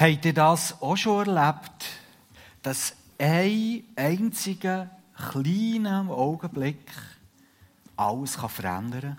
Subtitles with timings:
[0.00, 1.84] Habt ihr das auch schon erlebt,
[2.62, 6.90] dass ein einziger kleiner Augenblick
[7.96, 9.18] alles verändern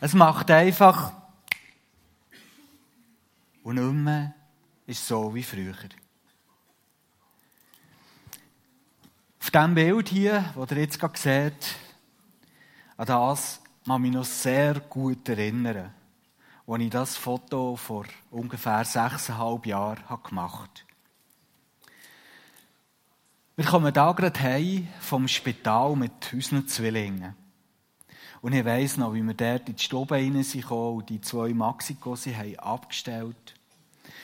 [0.00, 1.12] Es macht einfach
[3.62, 4.34] und nicht mehr
[4.88, 5.76] ist so wie früher.
[9.40, 11.76] Auf diesem Bild hier, das ihr jetzt gerade seht,
[12.96, 15.94] an das kann ich mich noch sehr gut erinnern
[16.66, 20.94] als ich das Foto vor ungefähr sechseinhalb Jahren gemacht habe.
[23.56, 27.36] Wir kommen da gerade heim vom Spital mit unseren Zwillingen.
[28.40, 31.54] Und ich weiss noch, wie wir dort in die Stube rein sind und die zwei
[31.54, 33.54] Maxiko sie haben abgestellt.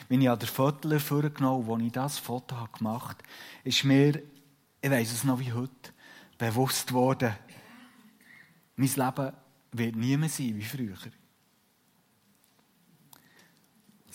[0.09, 3.29] Wenn ich an der Fotoler vorgenommen wo ich das Foto gemacht habe,
[3.65, 4.20] ist mir,
[4.82, 5.93] ich weiss es noch wie heute,
[6.37, 7.32] bewusst geworden,
[8.77, 9.32] mein Leben
[9.73, 10.96] wird nie mehr sein wie früher.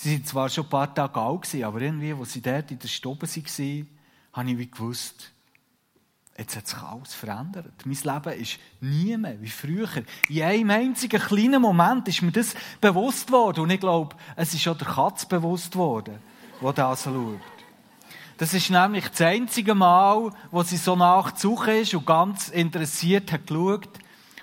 [0.05, 2.87] Sie waren zwar schon ein paar Tage alt, aber irgendwie, als sie dort in der
[2.87, 3.87] Stube waren,
[4.33, 5.31] habe ich gewusst,
[6.37, 7.73] jetzt hat sich alles verändert.
[7.85, 9.89] Mein Leben ist nie mehr wie früher.
[10.29, 13.61] In einem einzigen kleinen Moment ist mir das bewusst worden.
[13.61, 16.19] Und ich glaube, es ist auch der Katz bewusst worden,
[16.61, 17.39] der das schaut.
[18.37, 23.47] Das ist nämlich das einzige Mal, wo sie so nachgesucht ist und ganz interessiert hat
[23.47, 23.89] geschaut.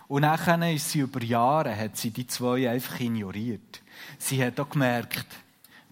[0.08, 3.80] Und nachher ist sie über Jahre, hat sie die zwei einfach ignoriert.
[4.18, 5.26] Sie hat auch gemerkt,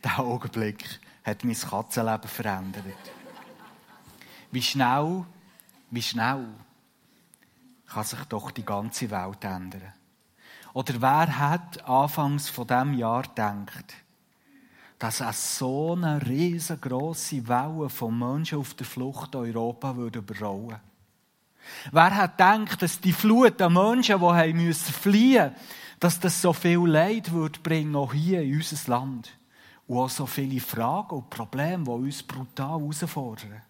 [0.05, 2.85] der Augenblick hat mein Katzenleben verändert.
[4.51, 5.25] Wie schnell,
[5.91, 6.47] wie schnell
[7.87, 9.93] kann sich doch die ganze Welt ändern.
[10.73, 13.95] Oder wer hat anfangs von dem Jahr gedacht,
[14.99, 20.79] dass es so eine riesengroße Welle von Menschen auf der Flucht Europa würde überrollen?
[21.91, 25.53] Wer hat gedacht, dass die Flut an Menschen, die fliehen,
[25.99, 29.37] dass das so viel Leid würde bringen, auch hier in unser Land?
[29.91, 33.61] Und auch so viele Fragen und Probleme, die uns brutal herausfordern.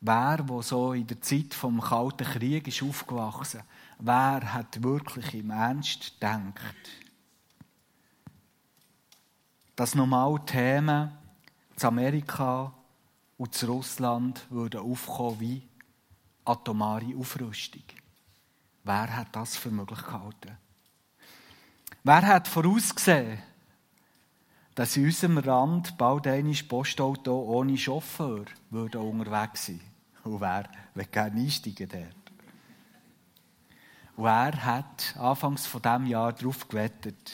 [0.00, 3.62] Wer, der so in der Zeit vom Kalten Krieg ist aufgewachsen,
[4.00, 6.74] wer hat wirklich im Ernst gedacht,
[9.76, 11.12] dass normal Themen
[11.76, 12.74] zu Amerika
[13.36, 15.62] und zu Russland würden aufkommen wie
[16.44, 17.84] atomare Aufrüstung?
[18.82, 20.58] Wer hat das für möglich gehalten?
[22.04, 23.38] Wer hat vorausgesehen,
[24.74, 29.80] dass in unserem Rand bald ein Postauto ohne Chauffeur würde unterwegs sein
[30.24, 32.14] Und wer will gerne einsteigen dort?
[34.16, 37.32] Und wer hat anfangs von diesem Jahr darauf gewettet,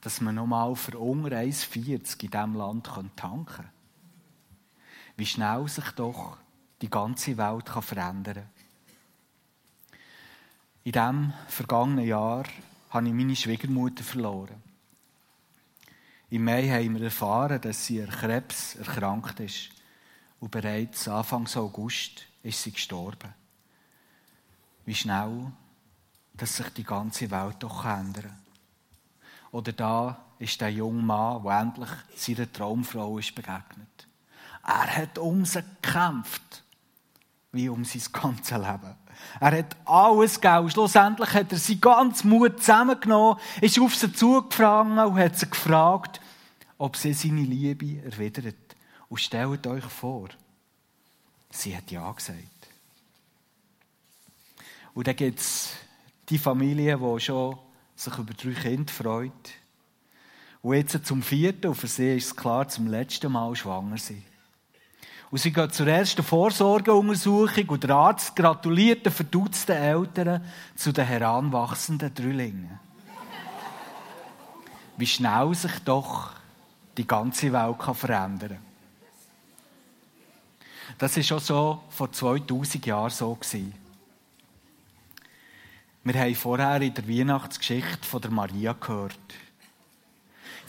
[0.00, 3.70] dass man nochmal für unter 1,40 in diesem Land tanken kann?
[5.16, 6.38] Wie schnell sich doch
[6.82, 8.50] die ganze Welt verändern kann.
[10.82, 12.44] In diesem vergangenen Jahr
[12.90, 14.62] habe ich meine Schwiegermutter verloren.
[16.30, 19.70] Im Mai haben wir erfahren, dass sie an Krebs erkrankt ist.
[20.38, 23.34] Und bereits Anfang August ist sie gestorben.
[24.84, 25.52] Wie schnell,
[26.34, 28.36] dass sich die ganze Welt doch ändern kann.
[29.52, 34.06] Oder da ist der junge Mann, der endlich seiner Traumfrau ist begegnet.
[34.64, 36.62] Er hat um sie gekämpft,
[37.52, 38.94] wie um sein ganzes Leben.
[39.40, 40.70] Er hat alles gegeben.
[40.70, 46.20] Schlussendlich hat er seinen ganzen Mut zusammengenommen, ist auf sie zugefangen und hat sie gefragt,
[46.78, 48.56] ob sie seine Liebe erwidert.
[49.08, 50.28] Und stellt euch vor,
[51.50, 52.38] sie hat Ja gesagt.
[54.94, 55.72] Und dann gibt es
[56.28, 57.58] die Familie, die schon
[57.96, 59.50] sich über drei Kinder freut.
[60.62, 64.22] Und jetzt zum vierten, und für sie ist es klar, zum letzten Mal schwanger sind.
[65.30, 71.06] Und sie geht zur ersten Vorsorgeuntersuchung und der Arzt gratuliert den verdutzten Eltern zu den
[71.06, 72.80] heranwachsenden Drillingen.
[74.96, 76.32] Wie schnell sich doch
[76.96, 78.70] die ganze Welt kann verändern kann.
[80.98, 83.38] Das war schon so vor 2000 Jahren so.
[86.02, 89.18] Wir haben vorher in der Weihnachtsgeschichte von der Maria gehört.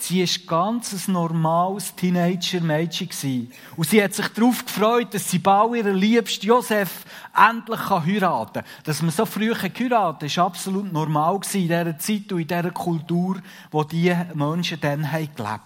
[0.01, 3.51] Sie war ganz ein normales Teenager-Mädchen.
[3.75, 7.06] Und sie hat sich darauf gefreut, dass sie bald ihren liebsten Josef
[7.36, 8.63] endlich heiraten kann.
[8.83, 12.71] Dass man so früh heiraten kann, war absolut normal in dieser Zeit und in dieser
[12.71, 15.62] Kultur, wo diese Menschen dann gelebt haben.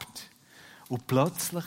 [0.90, 1.66] Und plötzlich,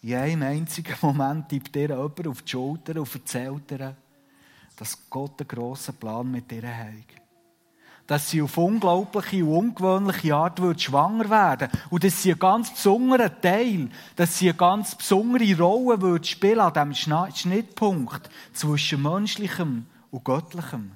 [0.00, 3.94] in einem einzigen Moment, tippt ihr jemand auf die Schulter und erzählt ihr,
[4.76, 7.21] dass Gott einen grossen Plan mit ihr hat
[8.06, 12.70] dass sie auf unglaubliche und ungewöhnliche Art wird schwanger werden und dass sie einen ganz
[12.70, 19.86] besonderen Teil, dass sie eine ganz besondere Rolle wird spielen an diesem Schnittpunkt zwischen menschlichem
[20.10, 20.92] und göttlichem.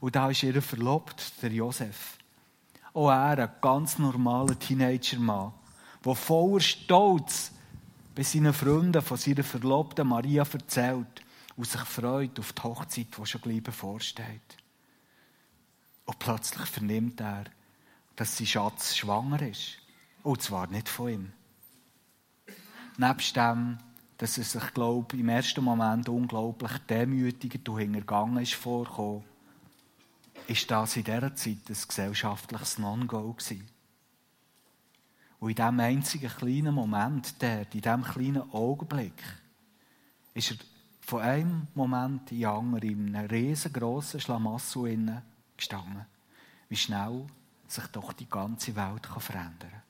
[0.00, 2.18] Und da ist ihr verlobt, der Josef.
[2.92, 5.52] Auch er, ein ganz normaler Teenager-Mann,
[6.04, 7.52] der voller Stolz
[8.14, 11.22] bei seinen Freunden von seiner Verlobten Maria erzählt
[11.56, 14.65] und sich freut auf die Hochzeit, die schon gleich bevorsteht.
[16.06, 17.44] Und plötzlich vernimmt er,
[18.14, 19.78] dass sein Schatz schwanger ist.
[20.22, 21.32] Und zwar nicht von ihm.
[22.96, 23.78] Nebst dem,
[24.18, 29.24] dass er sich, glaube ich, im ersten Moment unglaublich demütigend und hintergangen ist vorgekommen,
[30.46, 33.68] ist das in dieser Zeit ein gesellschaftliches Non-Go gewesen.
[35.38, 39.22] Und in diesem einzigen kleinen Moment, der, in diesem kleinen Augenblick,
[40.34, 40.56] ist er
[41.00, 44.88] von einem Moment in den anderen in einem riesengroßen Schlamassel
[45.56, 46.06] gestanden.
[46.68, 47.26] Wie schnell
[47.68, 49.82] sich doch die ganze Welt verändern kann.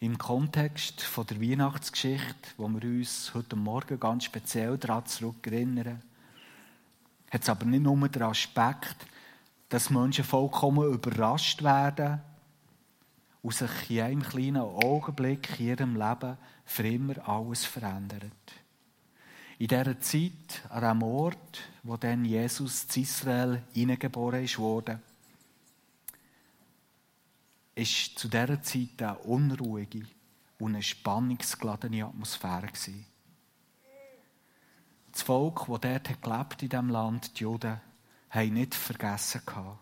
[0.00, 6.02] Im Kontext von der Weihnachtsgeschichte, wo wir uns heute Morgen ganz speziell daran zurückerinnern,
[7.30, 8.96] hat es aber nicht nur den Aspekt,
[9.68, 12.20] dass Menschen vollkommen überrascht werden
[13.42, 18.63] und sich in einem kleinen Augenblick in ihrem Leben für immer alles verändert.
[19.64, 25.00] In dieser Zeit, an dem Ort, wo dann Jesus zu Israel hineingeboren wurde,
[27.74, 30.02] ist zu dieser Zeit eine unruhige
[30.58, 32.68] und eine spannungsgeladene Atmosphäre.
[35.12, 37.80] Das Volk, das dort gelebt in diesem Land, die Juden,
[38.28, 39.78] haben nicht vergessen gehabt,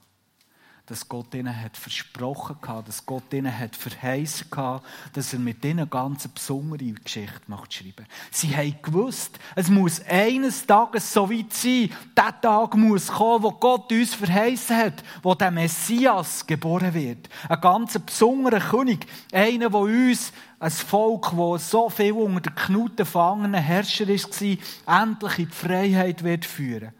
[0.86, 4.82] dass Gott ihnen hat versprochen hat, dass Gott ihnen hat verheißen hat,
[5.12, 8.04] dass er mit ihnen eine ganz besondere Geschichte macht schreiben.
[8.32, 13.52] Sie haben gewusst, es muss eines Tages so weit sein, der Tag muss kommen, wo
[13.52, 17.28] Gott uns verheißen hat, wo der Messias geboren wird.
[17.48, 22.96] Ein ganz besonderer König, einer, der uns ein Volk, das so viel unter der Knute
[22.96, 26.92] gefangenen Herrscher war, endlich in die Freiheit wird führen.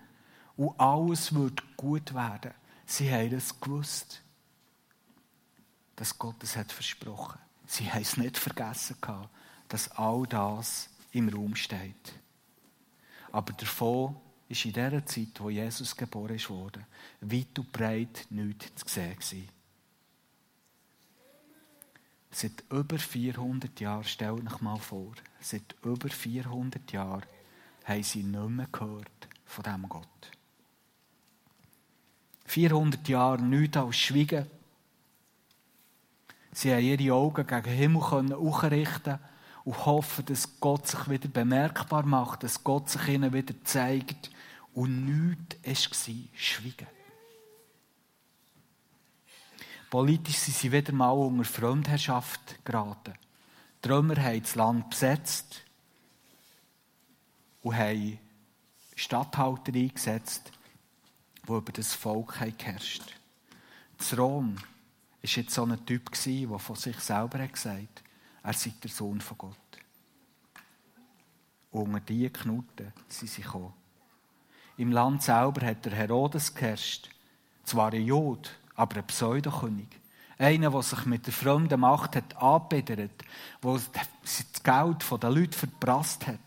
[0.56, 2.52] Und alles wird gut werden.
[2.93, 4.21] Sie haben es gewusst,
[5.97, 7.39] dass Gott es hat versprochen.
[7.67, 9.31] Sie haben es nicht vergessen gehabt,
[9.69, 12.12] dass all das im Raum steht.
[13.31, 16.87] Aber davon ist in der Zeit, wo Jesus geboren wurde,
[17.23, 19.49] weit und breit nichts zu sehen gewesen.
[22.31, 27.25] Seit über 400 Jahren, stell euch mal vor, seit über 400 Jahren
[27.87, 30.42] haben sie nicht mehr gehört von diesem Gott.
[32.52, 34.46] 400 Jahre nichts als Schweigen.
[36.52, 39.19] Sie haben ihre Augen gegen den Himmel aufrichten
[39.64, 44.31] und hoffen, dass Gott sich wieder bemerkbar macht, dass Gott sich ihnen wieder zeigt.
[44.75, 46.88] Und nichts war Schweigen.
[49.88, 53.14] Politisch sind sie wieder mal unter Fremdherrschaft geraten.
[53.82, 55.62] Die Römer haben das Land besetzt
[57.62, 58.19] und haben
[58.94, 60.52] Statthalter eingesetzt,
[61.47, 63.23] die über das Volk geherrscht haben.
[63.99, 64.65] Das Rom war
[65.23, 68.03] jetzt so ein Typ, der von sich selber gesagt hat,
[68.43, 69.56] er sei der Sohn von Gott.
[71.71, 73.73] Und unter diese Knuten sind sie gekommen.
[74.77, 77.09] Im Land selber hat der Herodes geherrscht.
[77.65, 79.89] Zwar ein Jod, aber ein Pseudokönig.
[80.39, 83.25] Einer, der sich mit der fremden Macht hat angebedert,
[83.62, 83.81] der
[84.23, 86.41] das Geld der Leute verprasst hat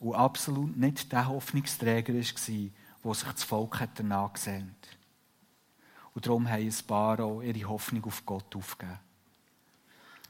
[0.00, 2.70] und absolut nicht der Hoffnungsträger war,
[3.02, 4.88] wo sich das Volk hat danach gesehnt.
[6.14, 8.98] Und darum haben ein paar auch ihre Hoffnung auf Gott aufgegeben.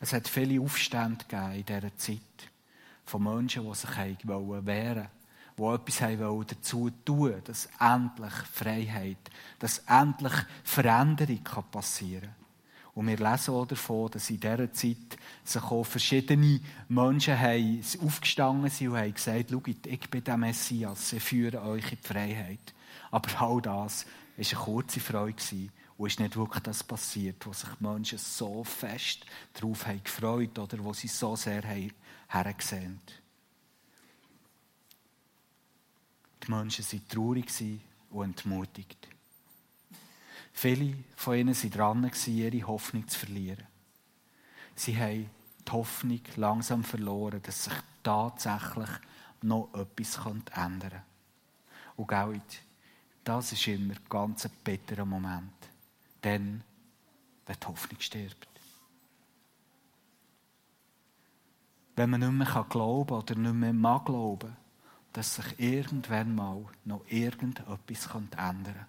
[0.01, 2.51] Es hat viele Aufstände gegeben in dieser Zeit
[3.05, 5.09] von Menschen, die sich wehren
[5.57, 10.33] wollten, die etwas dazu tun dass endlich Freiheit, dass endlich
[10.65, 12.42] Veränderung passieren kann.
[12.95, 18.69] Und wir lesen auch davon, dass in dieser Zeit sich auch verschiedene Menschen haben aufgestanden
[18.71, 22.75] sind und haben gesagt, schaut, ich bin der Messias, ich führe euch in die Freiheit.
[23.11, 24.07] Aber all das
[24.37, 25.43] war eine kurze Freude
[25.97, 30.59] und ist nicht wirklich das passiert, wo sich die Menschen so fest darauf haben gefreut
[30.59, 31.63] oder wo sie so sehr
[32.29, 33.01] hergesehen
[36.45, 37.81] Die Menschen waren traurig
[38.11, 39.12] und entmutigt.
[40.53, 43.67] Viele von ihnen waren dran, ihre Hoffnung zu verlieren.
[44.75, 45.31] Sie haben
[45.67, 48.91] die Hoffnung langsam verloren, dass sich tatsächlich
[49.43, 50.45] noch etwas ändern
[50.81, 51.03] könnte.
[51.97, 52.63] Und Geld,
[53.25, 55.53] das ist immer ein ganz bitterer Moment.
[56.21, 56.63] Dann,
[57.47, 58.49] wenn die Hoffnung stirbt.
[61.95, 64.57] Wenn man nicht mehr glauben oder nicht mehr mag glauben,
[65.13, 68.87] dass sich irgendwann mal noch irgendetwas ändern könnte.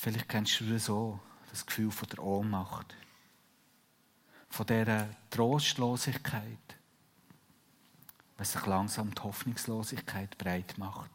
[0.00, 2.96] Vielleicht kennst du das auch, das Gefühl von der Ohnmacht.
[4.48, 6.56] Von dieser Trostlosigkeit.
[8.38, 11.10] wenn sich langsam die Hoffnungslosigkeit breit macht.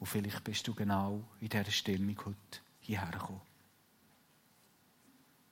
[0.00, 3.42] Und vielleicht bist du genau in dieser Stimmung heute hierher gekommen.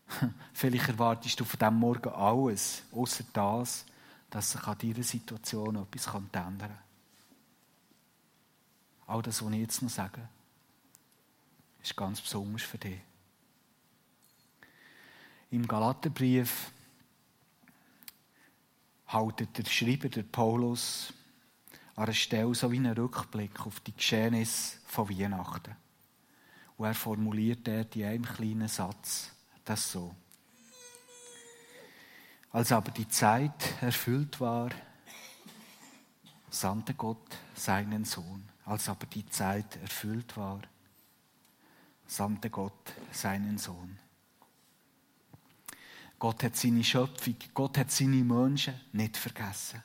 [0.54, 3.87] vielleicht erwartest du von diesem Morgen alles, außer das,
[4.30, 6.78] dass sich an dieser Situation etwas ändern kann.
[9.06, 10.28] All das, was ich jetzt noch sage,
[11.82, 13.00] ist ganz besonders für dich.
[15.50, 16.70] Im Galaterbrief
[19.06, 21.12] haltet der Schreiber, der Paulus,
[21.97, 25.75] an einer Stelle so wie einen Rückblick auf die Geschehnisse von Weihnachten.
[26.76, 29.32] Und er formuliert dort in einem kleinen Satz
[29.64, 30.14] das so.
[32.50, 34.70] Als aber die Zeit erfüllt war,
[36.50, 38.49] sandte Gott seinen Sohn.
[38.64, 40.61] Als aber die Zeit erfüllt war,
[42.08, 43.98] sandte Gott seinen Sohn.
[46.18, 49.82] Gott hat seine Schöpfung, Gott hat seine Menschen nicht vergessen.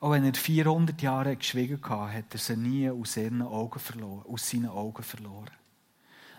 [0.00, 4.26] Auch wenn er 400 Jahre geschwiegen hat, hat er sie nie aus, ihren Augen verloren,
[4.30, 5.50] aus seinen Augen verloren.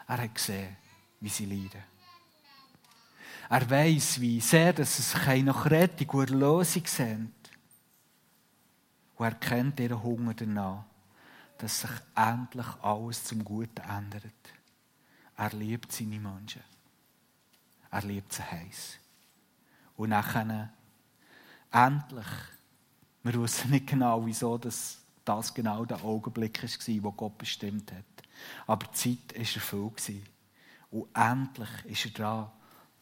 [0.08, 0.76] Er hat gesehen,
[1.20, 1.82] wie sie leiden.
[3.50, 7.32] Er weiß, wie sehr dass sich nach Rettung und Erlösung sehnt.
[9.16, 10.86] Und er kennt ihren Hunger danach,
[11.66, 14.24] dass sich endlich alles zum Guten ändert.
[15.36, 16.62] Er liebt seine Menschen.
[17.90, 19.00] Er liebt sie heiß.
[19.98, 20.70] Und nachher,
[21.72, 22.28] endlich,
[23.24, 28.28] wir wissen nicht genau, wieso das, das genau der Augenblick war, wo Gott bestimmt hat.
[28.68, 30.12] Aber die Zeit war erfüllt.
[30.92, 32.52] Und endlich ist er dran,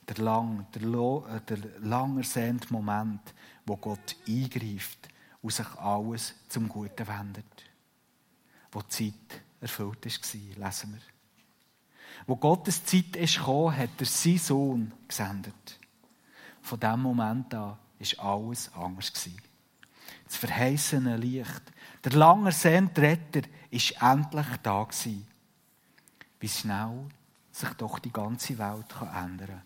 [0.07, 3.33] der lang, der, äh, der lang ersehnte Moment,
[3.65, 5.09] wo Gott eingreift
[5.41, 7.62] und sich alles zum Guten wendet.
[8.73, 11.01] Wo die Zeit erfüllt war, lesen wir.
[12.25, 15.79] Wo Gottes Zeit gekommen, hat er seinen Sohn gesendet.
[16.61, 19.29] Von diesem Moment an war alles anders.
[20.25, 21.61] Das verheißene Licht,
[22.03, 24.87] der lange ersehnte Retter, war endlich da.
[26.39, 27.05] Wie schnell
[27.51, 29.61] sich doch die ganze Welt ändern kann.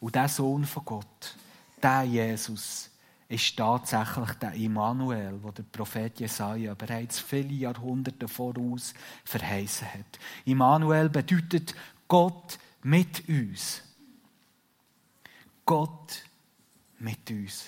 [0.00, 1.36] Und der Sohn von Gott,
[1.82, 2.90] der Jesus,
[3.28, 10.18] ist tatsächlich der Immanuel, wo der Prophet Jesaja bereits viele Jahrhunderte voraus verheißen hat.
[10.44, 11.74] Immanuel bedeutet
[12.06, 13.82] Gott mit uns.
[15.64, 16.22] Gott
[17.00, 17.64] mit uns.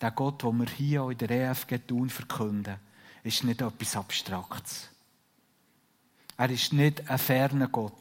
[0.00, 2.76] Der Gott, den wir hier in der EFG tun verkünden,
[3.22, 4.88] ist nicht etwas Abstraktes.
[6.36, 7.92] Er ist nicht ein ferner Gott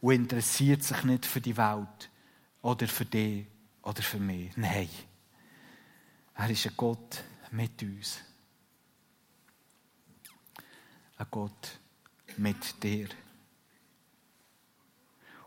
[0.00, 2.10] und interessiert sich nicht für die Welt
[2.62, 3.46] oder für dich
[3.82, 4.56] oder für mich.
[4.56, 4.88] Nein.
[6.36, 8.20] Er ist ein Gott mit uns.
[11.16, 11.80] Ein Gott
[12.36, 13.08] mit dir.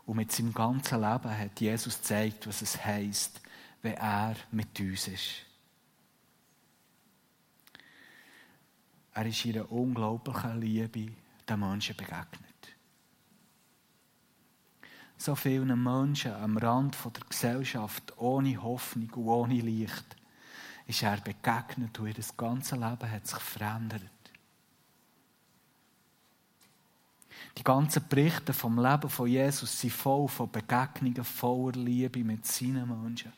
[0.04, 3.40] Und mit seinem ganzen Leben hat Jesus gezeigt, was es heißt,
[3.82, 5.46] wenn er mit uns ist.
[9.12, 11.12] Er ist einer unglaublichen Liebe
[11.48, 12.50] den Menschen begegnet.
[15.16, 20.16] So vielen Menschen am Rand der Gesellschaft ohne Hoffnung und ohne Licht
[20.90, 24.02] ist er begegnet und ihr ganzes Leben hat sich verändert.
[27.56, 32.88] Die ganzen Berichte vom Leben von Jesus sind voll von Begegnungen, voller Liebe mit seinen
[32.88, 33.32] Menschen.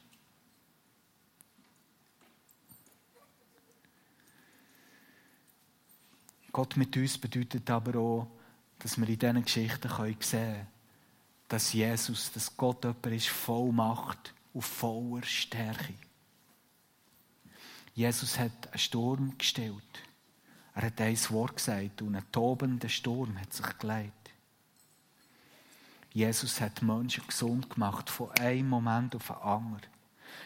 [6.52, 8.26] Gott mit uns bedeutet aber auch,
[8.78, 10.66] dass wir in diesen Geschichten sehen können,
[11.48, 15.94] dass Jesus, dass Gott jemand ist voll Macht und voller Stärke.
[17.94, 19.74] Jesus hat einen Sturm gestellt.
[20.74, 24.12] Er hat ein Wort gesagt und ein tobender Sturm hat sich geleitet.
[26.12, 29.92] Jesus hat Menschen gesund gemacht von einem Moment auf den anderen.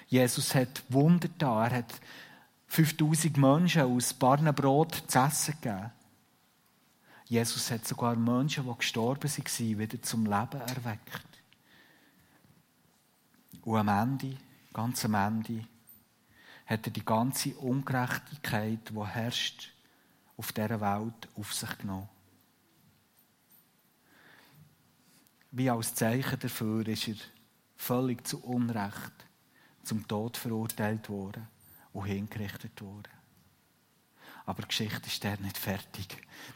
[0.08, 1.66] Jesus hat Wunder da.
[1.66, 2.00] Er hat
[2.68, 5.90] 5000 Menschen aus Barnenbrot zu essen gegeben.
[7.26, 11.26] Jesus hat sogar Menschen, die gestorben waren, wieder zum Leben erweckt.
[13.62, 14.36] Und am Ende,
[14.72, 15.64] ganz am Ende,
[16.66, 19.72] hat er die ganze Ungerechtigkeit, die herrscht,
[20.36, 22.08] auf dieser Welt auf sich genommen.
[25.52, 27.14] Wie als Zeichen dafür ist er
[27.76, 29.12] völlig zu Unrecht
[29.82, 31.46] zum Tod verurteilt worden
[31.92, 33.08] und hingerichtet worden.
[34.44, 36.06] Aber die Geschichte ist der nicht fertig.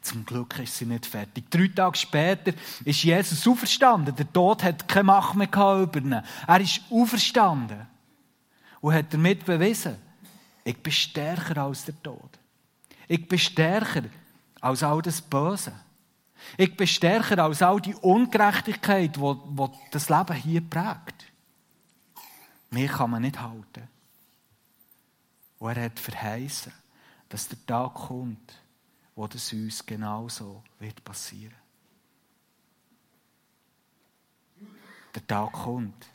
[0.02, 1.50] Zum Glück ist sie nicht fertig.
[1.50, 2.52] Drei Tage später
[2.84, 4.14] ist Jesus auferstanden.
[4.14, 6.12] Der Tod hat keine Macht mehr über ihn.
[6.12, 7.86] Er ist auferstanden
[8.80, 9.96] und hat damit bewiesen,
[10.64, 12.38] ich bin stärker als der Tod.
[13.08, 14.04] Ich bin stärker
[14.60, 15.72] als all das Böse.
[16.56, 21.26] Ich bin stärker als all die Ungerechtigkeit, die, das Leben hier prägt.
[22.70, 23.88] Mich kann man nicht halten.
[25.58, 26.72] Und er hat verheißen,
[27.28, 28.54] dass der Tag kommt,
[29.14, 31.54] wo das uns genauso wird passieren.
[35.14, 36.06] Der Tag kommt,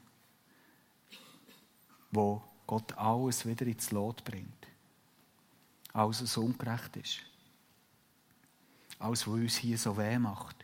[2.12, 4.68] wo Gott alles wieder ins Lot bringt.
[5.94, 7.20] Alles, was ungerecht ist.
[9.00, 10.56] Alles, was uns hier so weh macht.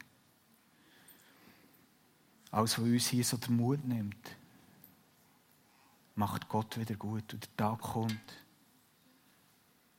[2.49, 4.35] Alles, was uns hier so den Mut nimmt,
[6.15, 7.33] macht Gott wieder gut.
[7.33, 8.33] Und der Tag kommt,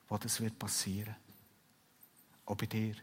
[0.08, 1.16] wo das wird passieren.
[2.44, 2.96] Auch bei dir.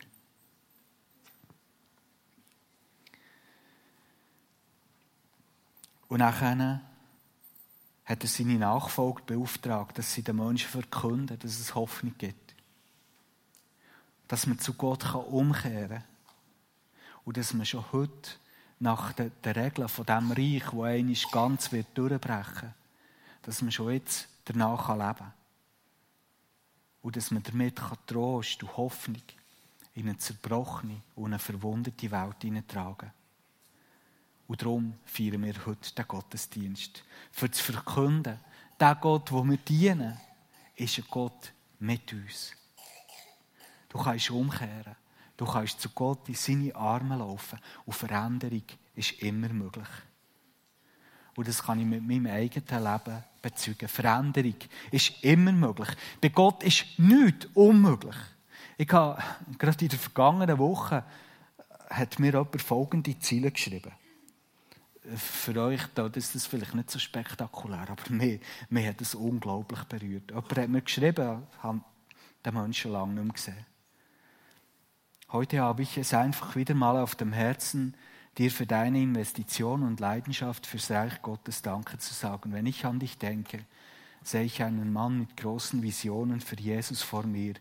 [6.09, 6.81] Und nachher
[8.09, 12.55] hat er seine Nachfolger beauftragt, dass sie den Menschen verkünden, dass es Hoffnung gibt.
[14.27, 16.03] Dass man zu Gott umkehren kann.
[17.23, 18.31] Und dass man schon heute
[18.79, 22.73] nach den, den Regeln von dem Reich, wo einisch ganz wird durchbrechen,
[23.43, 25.33] dass man schon jetzt danach leben kann.
[27.03, 29.21] Und dass man damit Trost und Hoffnung
[29.93, 33.18] in eine zerbrochene und eine verwundete Welt hineintragen kann.
[34.49, 37.03] Und darum feiern wir heute den Gottesdienst.
[37.31, 38.39] Für zu verkünden,
[38.79, 40.17] der Gott, wo wir dienen,
[40.75, 42.53] ist ein Gott mit uns.
[43.89, 44.95] Du kannst umkehren.
[45.37, 47.59] Du kannst zu Gott in seine Arme laufen.
[47.85, 48.63] Und Veränderung
[48.95, 49.87] ist immer möglich.
[51.35, 53.87] Und das kann ich mit meinem eigenen Leben bezeugen.
[53.87, 54.55] Veränderung
[54.89, 55.89] ist immer möglich.
[56.19, 58.17] Bei Gott ist nichts unmöglich.
[58.79, 59.21] Ich habe
[59.59, 61.05] gerade in der vergangenen Woche
[61.87, 63.91] hat mir jemand folgende Ziele geschrieben
[65.15, 68.39] für euch da ist das vielleicht nicht so spektakulär, aber mir,
[68.69, 70.29] mir hat es unglaublich berührt.
[70.29, 71.81] Jemand hat mir geschrieben, ich habe
[72.45, 73.65] den Menschen lange nicht mehr gesehen.
[75.31, 77.95] Heute habe ich es einfach wieder mal auf dem Herzen,
[78.37, 82.53] dir für deine Investition und Leidenschaft fürs Reich Gottes Danke zu sagen.
[82.53, 83.65] Wenn ich an dich denke,
[84.23, 87.55] sehe ich einen Mann mit großen Visionen für Jesus vor mir,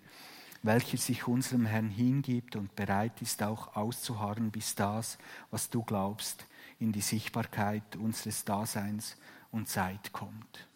[0.62, 5.18] welcher sich unserem Herrn hingibt und bereit ist, auch auszuharren, bis das,
[5.50, 6.46] was du glaubst,
[6.78, 9.16] in die Sichtbarkeit unseres Daseins
[9.50, 10.68] und Zeit kommt.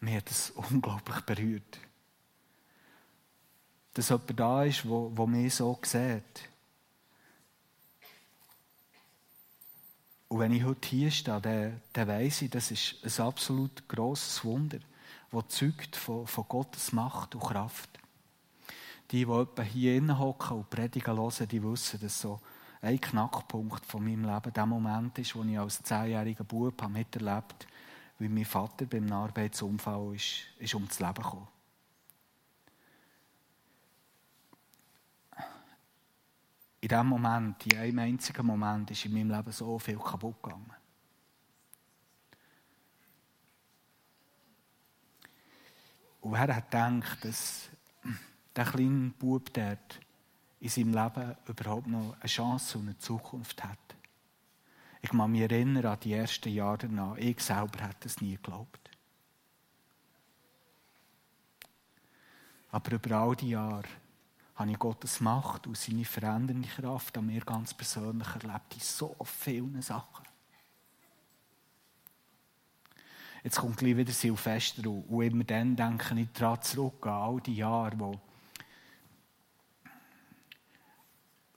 [0.00, 1.78] Mir hat das unglaublich berührt.
[3.94, 6.48] Dass jemand da ist, wo, wo mich so sieht.
[10.28, 14.44] Und wenn ich heute hier stehe, dann, dann weiss ich, das ist ein absolut grosses
[14.44, 14.78] Wunder,
[15.32, 17.88] das zeugt von, von Gottes Macht und Kraft.
[19.10, 22.40] Die, die hier hocken und predigen hören, die wissen, dass so
[22.80, 27.66] ein Knackpunkt von meinem Leben der Moment ist, wo ich als zehnjähriger Bub habe miterlebt
[28.18, 31.48] wie mein Vater beim Arbeitsunfall ist, ist ums Leben gekommen.
[36.80, 40.72] In diesem Moment, in einem einzigen Moment, ist in meinem Leben so viel kaputt gegangen.
[46.20, 47.68] Und wer hat gedacht, dass
[48.54, 50.00] der kleine Bub dort
[50.60, 53.78] in seinem Leben überhaupt noch eine Chance und eine Zukunft hat.
[55.00, 57.16] Ich kann mich erinnern an die ersten Jahre danach.
[57.16, 58.90] Ich selber hätte es nie geglaubt.
[62.70, 63.88] Aber über all die Jahre
[64.56, 69.16] habe ich Gottes Macht und seine verändernde Kraft an mir ganz persönlich erlebt in so
[69.24, 70.26] vielen Sachen.
[73.44, 77.54] Jetzt kommt gleich wieder Silvester und immer dann denke ich daran zurück an all die
[77.54, 78.20] Jahre, wo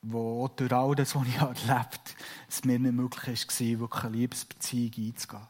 [0.01, 1.97] wo durch all das, was ich erlebt habe,
[2.47, 5.47] es mir nicht möglich war, wirklich eine Liebesbeziehung einzugehen.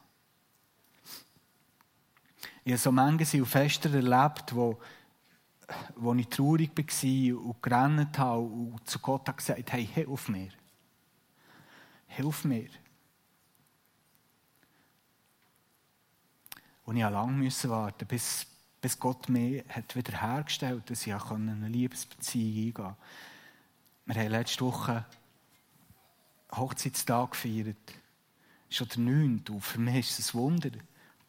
[2.64, 4.80] Ich habe so manche Silvester erlebt, wo,
[5.96, 10.50] wo ich traurig war und gerannt habe und zu Gott habe gesagt hey, hilf mir.
[12.08, 12.70] Hilf mir.
[16.84, 18.46] Und ich musste lange warten, bis,
[18.82, 22.98] bis Gott mir hat wieder hergestellt hat, dass ich eine Liebesbeziehung eingehen konnte.
[24.14, 25.06] Wir haben letzte Woche
[26.54, 27.78] Hochzeitstag gefeiert.
[28.70, 29.44] Schon der 9.
[29.50, 30.72] Und für mich ist es ein Wunder,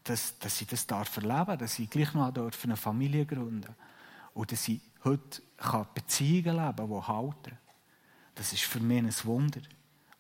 [0.03, 3.73] dass, dass ich das darf erleben darf, dass ich gleich noch eine Familie gründen
[4.35, 5.43] Und dass ich heute
[5.95, 7.59] Beziehungen leben kann, die halten.
[8.35, 9.61] Das ist für mich ein Wunder,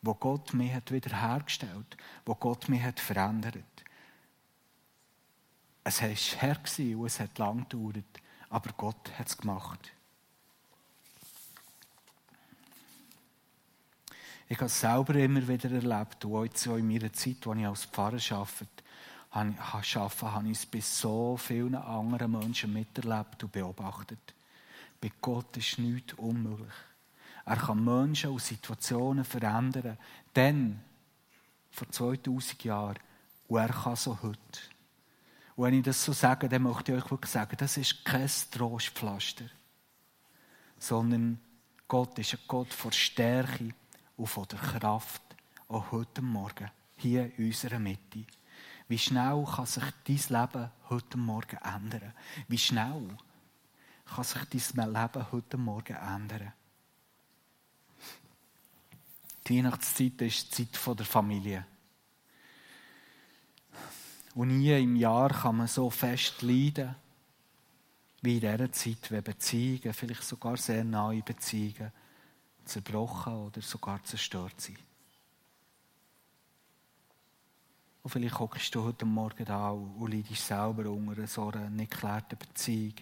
[0.00, 3.64] wo Gott mich hat wiederhergestellt wo Gott mich hat verändert.
[5.82, 6.60] Es war her
[6.96, 8.04] und es hat lang gedauert,
[8.50, 9.92] aber Gott hat es gemacht.
[14.52, 17.84] Ich habe es selber immer wieder erlebt, und auch in meiner Zeit, als ich als
[17.86, 18.18] Pfarrer
[19.30, 24.34] arbeite, habe ich es bei so vielen anderen Menschen miterlebt und beobachtet.
[25.00, 26.74] Bei Gott ist nichts unmöglich.
[27.46, 29.96] Er kann Menschen und Situationen verändern.
[30.34, 30.84] Dann,
[31.70, 32.98] vor 2000 Jahren,
[33.48, 34.60] und er kann so heute.
[35.56, 38.28] Und wenn ich das so sage, dann möchte ich euch wirklich sagen, das ist kein
[38.50, 39.46] Trostpflaster,
[40.78, 41.40] sondern
[41.88, 43.72] Gott ist ein Gott von Stärke
[44.22, 45.20] und von der Kraft,
[45.66, 48.24] auch heute Morgen, hier in unserer Mitte.
[48.86, 52.12] Wie schnell kann sich dein Leben heute Morgen ändern?
[52.46, 53.16] Wie schnell
[54.06, 56.52] kann sich dein Leben heute Morgen ändern?
[59.48, 61.66] Die Weihnachtszeit ist die Zeit der Familie.
[64.36, 66.94] Und nie im Jahr kann man so fest leiden,
[68.20, 71.90] wie in dieser Zeit, wenn Beziehungen, vielleicht sogar sehr nahe Beziehungen,
[72.64, 74.78] zerbrochen oder sogar zerstört sind.
[78.02, 82.36] Und vielleicht hockst du heute Morgen da und leidest selber unter so einer nicht geklärten
[82.36, 82.94] Beziehung.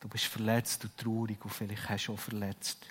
[0.00, 2.86] Du bist verletzt und traurig und vielleicht hast du auch verletzt.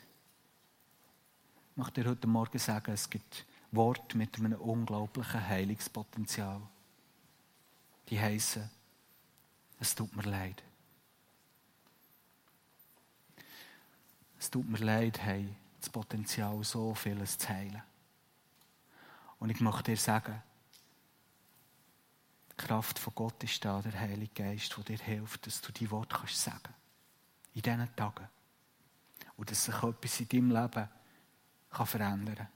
[1.71, 6.61] Ich möchte dir heute Morgen sagen, es gibt Worte mit einem unglaublichen Heilungspotenzial.
[8.09, 8.69] Die heißen,
[9.79, 10.61] es tut mir leid.
[14.39, 17.81] Es tut mir leid, hey, das Potenzial, so vieles zu heilen.
[19.39, 20.41] Und ich möchte dir sagen,
[22.51, 25.89] die Kraft von Gott ist da, der Heilige Geist, der dir hilft, dass du die
[25.91, 26.73] Worte kannst sagen.
[27.53, 28.27] In diesen Tagen.
[29.35, 30.89] Und dass sich etwas in deinem Leben
[31.69, 32.47] kann verändern kann.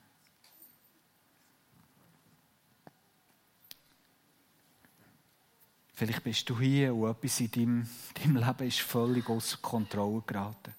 [5.93, 10.73] Vielleicht bist du hier und etwas in deinem, deinem Leben ist völlig außer Kontrolle geraten.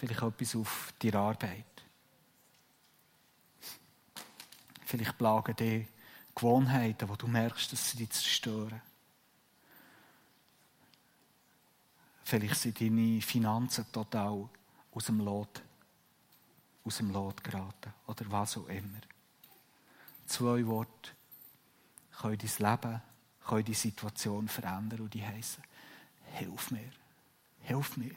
[0.00, 1.84] Vielleicht etwas auf deine Arbeit.
[4.86, 5.86] Vielleicht plagen dich
[6.34, 8.80] Gewohnheiten, wo du merkst, dass sie dich zerstören.
[12.24, 14.48] Vielleicht sind deine Finanzen total
[14.90, 15.60] aus dem Lot,
[16.82, 17.92] aus dem Lot geraten.
[18.06, 19.02] Oder was auch immer.
[20.26, 21.10] Zwei Worte
[22.18, 23.02] können dein Leben,
[23.46, 25.62] können die Situation verändern und die heißen,
[26.36, 26.90] hilf mir,
[27.60, 28.14] hilf mir,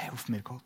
[0.00, 0.64] hilf mir Gott.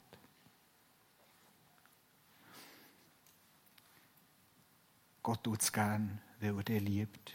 [5.23, 7.33] Gott tut es gern, weil er dich liebt.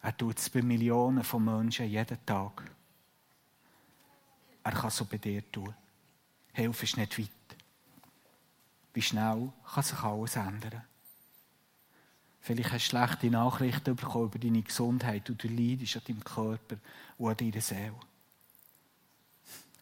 [0.00, 2.70] Er tut es bei Millionen von Menschen jeden Tag.
[4.62, 5.74] Er kann so bei dir tun.
[6.52, 7.28] Hilfe ist nicht weit.
[8.94, 10.84] Wie schnell kann sich alles ändern?
[12.40, 16.76] Vielleicht hast du schlechte Nachrichten bekommen über deine Gesundheit und du leidest an deinem Körper
[17.18, 17.98] und an deiner Seele.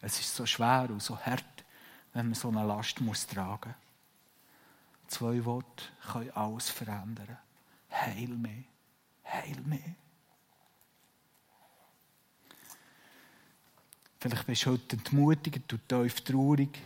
[0.02, 1.64] Es ist so schwer und so hart,
[2.12, 3.92] wenn man so eine Last muss tragen muss.
[5.06, 7.38] Zwei Worte können alles verändern.
[7.90, 8.64] Heil mich.
[9.24, 9.94] Heil mich.
[14.18, 16.78] Vielleicht bist du heute entmutigt und tief traurig,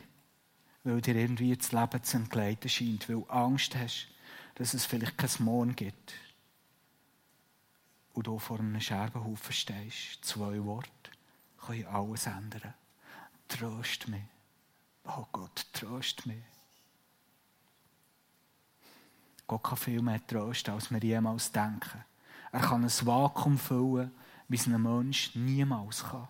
[0.85, 4.09] weil dir irgendwie das Leben zu entgleiten scheint, weil du Angst hast,
[4.57, 6.15] dass es vielleicht kein Morgen gibt.
[8.13, 10.25] Und du vor einem Scherbenhaufen stehst.
[10.25, 10.91] Zwei Worte
[11.59, 12.75] können alles ändern.
[13.49, 14.23] Trost mich.
[15.05, 16.43] Oh Gott, trost mich.
[19.47, 22.05] Gott kann viel mehr trösten, als wir jemals denken.
[22.51, 24.11] Er kann ein Vakuum füllen,
[24.49, 26.29] wie es ein Mensch niemals kann.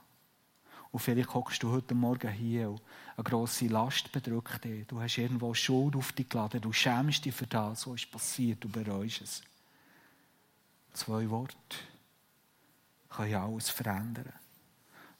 [0.90, 2.82] Und vielleicht hockst du heute Morgen hier und
[3.16, 4.86] eine grosse Last bedrückt dich.
[4.86, 6.60] Du hast irgendwo Schuld auf dich geladen.
[6.60, 8.62] Du schämst dich für das, was ist passiert.
[8.62, 9.42] Du bereust es.
[10.92, 11.56] Zwei Worte
[13.10, 14.32] können alles verändern.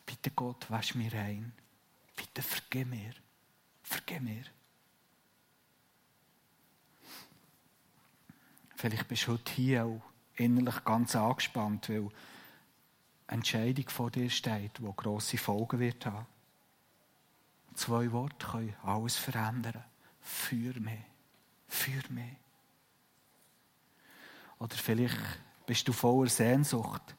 [0.05, 1.53] Bitte Gott, wasch mir rein.
[2.17, 3.13] Bitte vergib mir.
[3.83, 4.45] Vergib mir.
[8.75, 10.03] Vielleicht bist du heute hier auch
[10.35, 12.11] innerlich ganz angespannt, weil eine
[13.29, 16.27] Entscheidung vor dir steht, die grosse Folgen wird haben.
[17.75, 19.85] Zwei Worte können alles verändern.
[20.21, 21.05] Für mich.
[21.69, 22.37] Für mich.
[24.59, 25.17] Oder vielleicht
[25.67, 27.15] bist du voller Sehnsucht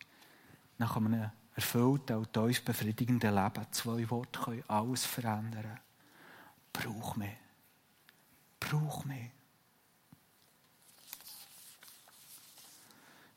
[0.77, 3.65] nach einem erfüllten und tief befriedigenden Leben.
[3.71, 5.79] Zwei Worte können alles verändern.
[6.71, 7.35] Brauch mich.
[8.59, 9.31] Brauch mich.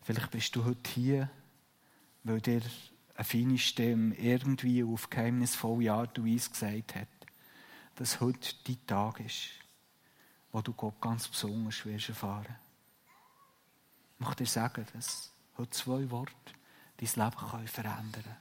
[0.03, 1.31] Vielleicht bist du heute hier,
[2.25, 2.61] weil dir
[3.15, 7.09] eine feine Stimme irgendwie auf geheimnisvolle Art und Weise gesagt hat,
[7.95, 9.49] dass heute dein Tag ist,
[10.53, 12.57] wo du Gott ganz besonders wirst erfahren.
[14.19, 16.60] Ich möchte dir sagen, dass heute zwei Worte
[17.01, 18.37] dein Leben können verändern können.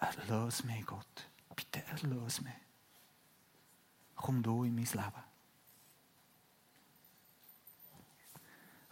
[0.00, 1.26] Erlöse mich, Gott.
[1.54, 2.52] Bitte erlöse mich.
[4.14, 5.24] Komm du in mein Leben.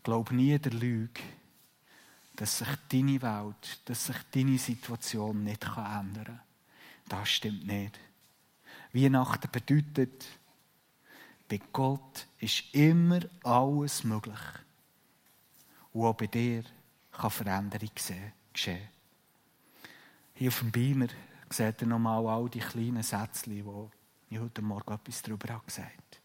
[0.03, 1.21] Glaub nie der Lüge,
[2.37, 6.41] dass sich deine Welt, dass sich deine Situation nicht ändern kann.
[7.09, 7.99] Das stimmt nicht.
[8.93, 10.25] Weihnachten bedeutet,
[11.49, 14.39] bei Gott ist immer alles möglich.
[15.93, 16.65] Und auch bei dir
[17.13, 17.91] kann Veränderung
[18.59, 18.89] geschehen.
[20.35, 21.09] Hier auf dem Beamer
[21.49, 23.91] seht ihr nochmal all die kleinen Sätze, wo
[24.29, 26.21] ich heute Morgen etwas darüber habe gesagt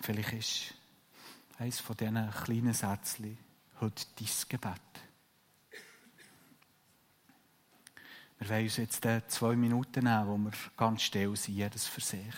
[0.00, 0.74] Vielleicht ist
[1.58, 3.38] eines von diesen kleinen Sätzchen
[3.80, 4.80] heute dein Gebet.
[8.38, 12.34] Wir wollen uns jetzt zwei Minuten nehmen, wo wir ganz still sind, jedes für sich.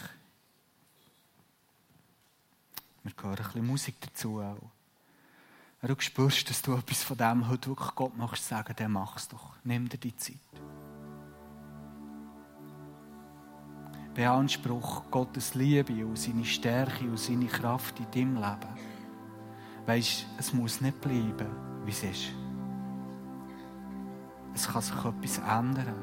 [3.03, 4.76] Wir hören ein bisschen Musik dazu auch.
[5.87, 9.18] Wenn du spürst, dass du etwas von dem heute wirklich Gott machst, sagen, dann mach
[9.18, 9.53] es doch.
[9.62, 10.35] Nimm dir die Zeit.
[14.12, 18.75] Beanspruch Gottes Liebe und seine Stärke und seine Kraft in deinem Leben.
[19.87, 21.46] Weißt, es muss nicht bleiben,
[21.85, 22.33] wie es ist.
[24.55, 25.94] Es kann sich etwas ändern,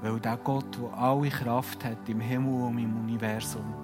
[0.00, 3.74] weil der Gott, der alle Kraft hat im Himmel und im Universum,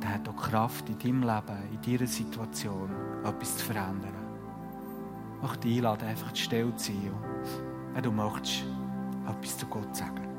[0.00, 2.88] der hat auch Kraft in deinem Leben, in deiner Situation,
[3.24, 4.27] etwas zu verändern.
[5.40, 7.12] Möchte dich einladen, einfach still zu sein,
[7.94, 8.64] wenn du möchtest,
[9.28, 10.37] etwas zu Gott sagen.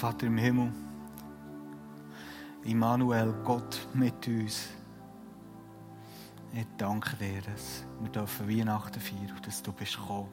[0.00, 0.72] Vater im Himmel,
[2.64, 4.70] Immanuel, Gott mit uns.
[6.54, 10.30] Ich danke dir, dass wir dürfen Weihnachten feiern und dass du bist gekommen.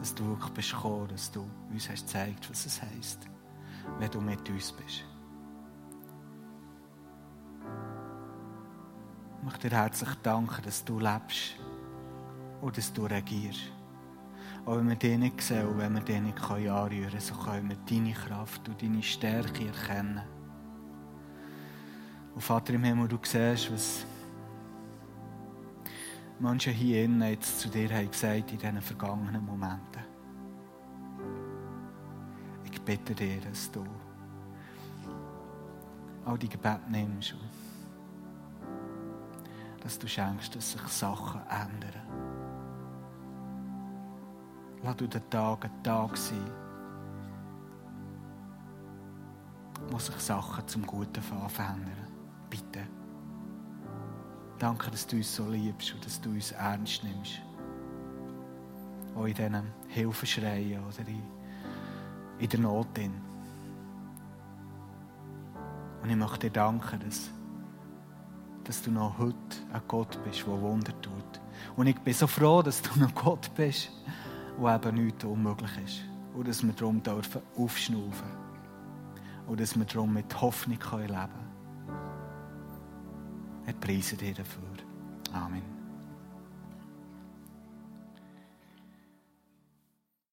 [0.00, 3.20] Dass du wirklich bist gekommen, dass du uns hast gezeigt, was es heisst,
[4.00, 5.04] wenn du mit uns bist.
[9.38, 11.54] Ich möchte dir herzlich danken, dass du lebst
[12.60, 13.73] und dass du regierst.
[14.66, 17.68] Auch wenn wir dich nicht sehen und wenn wir dich nicht anrühren können, so können
[17.68, 20.22] wir deine Kraft und deine Stärke erkennen.
[22.34, 24.06] Und Vater im Himmel, du siehst, was
[26.40, 30.02] Menschen hier innen jetzt zu dir haben gesagt in diesen vergangenen Momenten.
[32.64, 33.84] Ich bitte dir, dass du
[36.24, 37.40] all die Gebete nimmst und
[39.82, 42.23] dass du schenkst, dass sich Sachen ändern.
[44.84, 46.44] Lass du den Tag ein Tag sein,
[49.90, 52.06] wo sich Sachen zum Guten verändern.
[52.50, 52.86] Bitte.
[54.58, 57.40] Danke, dass du uns so liebst und dass du uns ernst nimmst.
[59.16, 61.22] Auch in diesen Hilfeschreien oder in,
[62.38, 62.98] in der Not.
[66.02, 67.30] Und ich möchte dir danken, dass,
[68.64, 69.34] dass du noch heute
[69.72, 71.40] ein Gott bist, der Wunder tut.
[71.74, 73.90] Und ich bin so froh, dass du noch Gott bist,
[74.58, 76.00] wo eben nichts unmöglich ist.
[76.34, 78.28] Und dass wir darum dürfen aufschnaufen.
[79.46, 81.28] Und dass wir darum mit Hoffnung leben können.
[83.66, 84.62] Ich preise dir dafür.
[85.32, 85.73] Amen.